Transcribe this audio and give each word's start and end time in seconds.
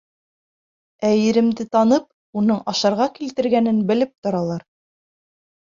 Ә 1.09 1.11
иремде 1.25 1.67
танып, 1.77 2.07
уның 2.41 2.63
ашарға 2.73 3.09
килтергәнен 3.19 3.85
белеп 3.93 4.15
торалар. 4.29 4.69